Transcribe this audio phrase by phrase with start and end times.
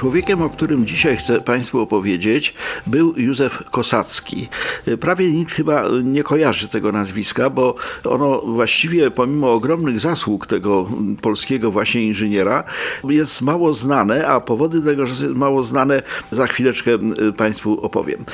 [0.00, 2.54] Człowiekiem, o którym dzisiaj chcę Państwu opowiedzieć,
[2.86, 4.48] był Józef Kosacki.
[5.00, 7.74] Prawie nikt chyba nie kojarzy tego nazwiska, bo
[8.04, 10.88] ono właściwie, pomimo ogromnych zasług tego
[11.22, 12.64] polskiego właśnie inżyniera,
[13.04, 16.90] jest mało znane, a powody tego, że jest mało znane, za chwileczkę
[17.36, 18.24] Państwu opowiem.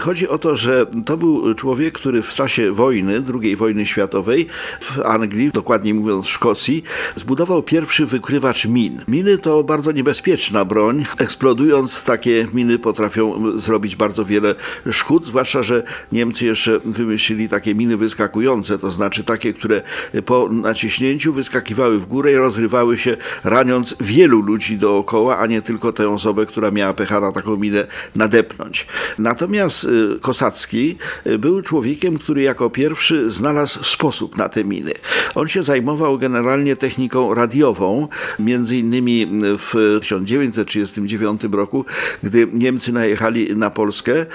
[0.00, 4.46] Chodzi o to, że to był człowiek, który w czasie wojny, II wojny światowej
[4.80, 6.82] w Anglii, dokładniej mówiąc w Szkocji,
[7.14, 9.02] zbudował pierwszy wykrywacz min.
[9.08, 14.54] Miny to bardzo niebezpieczna broń, eksplodując takie miny potrafią zrobić bardzo wiele
[14.90, 19.82] szkód, zwłaszcza, że Niemcy jeszcze wymyślili takie miny wyskakujące, to znaczy takie, które
[20.24, 25.92] po naciśnięciu wyskakiwały w górę i rozrywały się, raniąc wielu ludzi dookoła, a nie tylko
[25.92, 28.86] tę osobę, która miała pecha na taką minę nadepnąć.
[29.18, 34.92] Natomiast y, Kosacki y, był człowiekiem, który jako pierwszy znalazł sposób na te miny.
[35.34, 38.08] On się zajmował generalnie techniką radiową,
[38.38, 41.84] między innymi w 1930 1939 roku,
[42.22, 44.26] gdy Niemcy najechali na Polskę.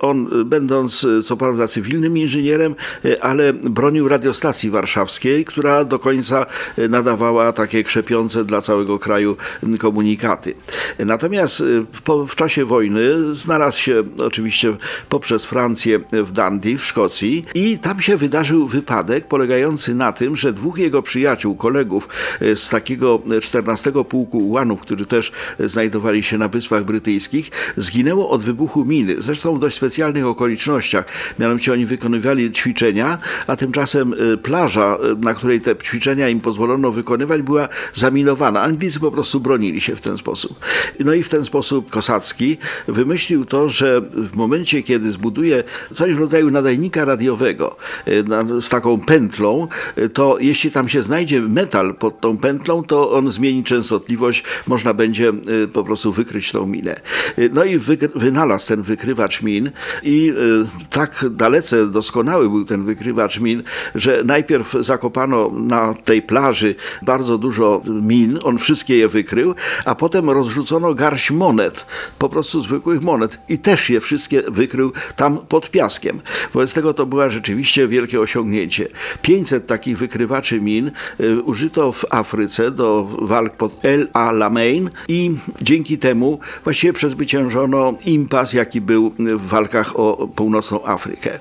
[0.00, 2.74] On, będąc co prawda cywilnym inżynierem,
[3.20, 6.46] ale bronił radiostacji warszawskiej, która do końca
[6.88, 9.36] nadawała takie krzepiące dla całego kraju
[9.78, 10.54] komunikaty.
[10.98, 11.62] Natomiast
[12.04, 14.76] po, w czasie wojny znalazł się oczywiście
[15.08, 20.52] poprzez Francję w Dundee w Szkocji i tam się wydarzył wypadek polegający na tym, że
[20.52, 22.08] dwóch jego przyjaciół, kolegów
[22.54, 28.42] z takiego 14 pułku ułanów, którzy też znajdowali znajdowali się na Wyspach Brytyjskich, zginęło od
[28.42, 29.16] wybuchu miny.
[29.18, 31.04] Zresztą w dość specjalnych okolicznościach.
[31.38, 36.90] Mianowicie oni wykonywali ćwiczenia, a tymczasem y, plaża, y, na której te ćwiczenia im pozwolono
[36.90, 38.62] wykonywać, była zaminowana.
[38.62, 40.58] Anglicy po prostu bronili się w ten sposób.
[41.00, 46.18] No i w ten sposób Kosacki wymyślił to, że w momencie, kiedy zbuduje coś w
[46.18, 47.76] rodzaju nadajnika radiowego
[48.08, 48.24] y,
[48.62, 49.68] z taką pętlą,
[50.12, 55.32] to jeśli tam się znajdzie metal pod tą pętlą, to on zmieni częstotliwość, można będzie
[55.72, 57.00] po prostu prostu wykryć tą minę.
[57.38, 57.78] Y, no i
[58.14, 59.70] wynalazł ten wykrywacz min
[60.02, 63.62] i y, tak dalece doskonały był ten wykrywacz min,
[63.94, 70.30] że najpierw zakopano na tej plaży bardzo dużo min, on wszystkie je wykrył, a potem
[70.30, 71.86] rozrzucono garść monet,
[72.18, 76.20] po prostu zwykłych monet i też je wszystkie wykrył tam pod piaskiem.
[76.54, 78.88] Wobec tego to była rzeczywiście wielkie osiągnięcie.
[79.22, 80.90] 500 takich wykrywaczy min
[81.20, 85.30] y, użyto w Afryce do walk pod El Alamein i
[85.62, 91.38] dzięki dzięki temu właściwie przezwyciężono impas, jaki był w walkach o północną Afrykę.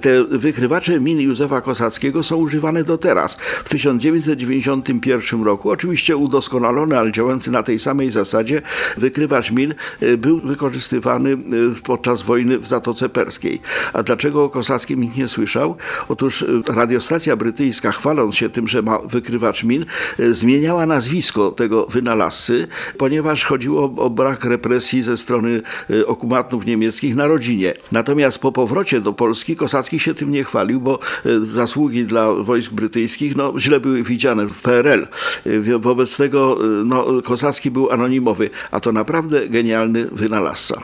[0.00, 3.36] Te wykrywacze min Józefa Kosackiego są używane do teraz.
[3.64, 8.62] W 1991 roku, oczywiście udoskonalony, ale działający na tej samej zasadzie,
[8.96, 11.36] wykrywacz min e, był wykorzystywany e,
[11.84, 13.60] podczas wojny w Zatoce Perskiej.
[13.92, 15.76] A dlaczego o Kosackim nikt nie słyszał?
[16.08, 19.84] Otóż e, radiostacja brytyjska, chwaląc się tym, że ma wykrywacz min,
[20.18, 27.26] zmieniała nazwisko tego wynalazcy, ponieważ chodziło o brak represji ze strony y, okupantów niemieckich na
[27.26, 27.74] rodzinie.
[27.92, 32.72] Natomiast po powrocie do Polski Kosacki się tym nie chwalił, bo y, zasługi dla wojsk
[32.72, 35.06] brytyjskich no, źle były widziane w PRL.
[35.46, 40.78] Y, wobec tego no, Kosacki był anonimowy, a to naprawdę genialny wynalazca.